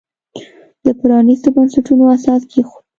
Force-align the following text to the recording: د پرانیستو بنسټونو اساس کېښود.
د 0.85 0.87
پرانیستو 0.99 1.49
بنسټونو 1.55 2.03
اساس 2.15 2.41
کېښود. 2.51 2.83